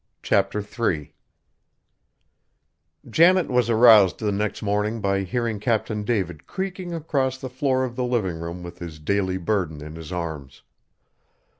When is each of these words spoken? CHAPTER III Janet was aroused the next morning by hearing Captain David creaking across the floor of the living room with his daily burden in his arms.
CHAPTER 0.23 0.65
III 0.65 1.13
Janet 3.07 3.49
was 3.51 3.69
aroused 3.69 4.17
the 4.17 4.31
next 4.31 4.63
morning 4.63 4.99
by 4.99 5.21
hearing 5.21 5.59
Captain 5.59 6.03
David 6.03 6.47
creaking 6.47 6.91
across 6.91 7.37
the 7.37 7.51
floor 7.51 7.83
of 7.83 7.95
the 7.95 8.03
living 8.03 8.39
room 8.39 8.63
with 8.63 8.79
his 8.79 8.97
daily 8.97 9.37
burden 9.37 9.79
in 9.79 9.95
his 9.95 10.11
arms. 10.11 10.63